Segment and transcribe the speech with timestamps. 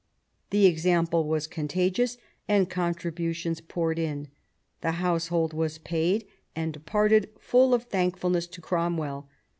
[0.49, 2.17] The example was contagious,
[2.47, 4.29] and con tributions poured in.
[4.81, 9.29] The household was paid, and departed full of thankfulness to Cromwell.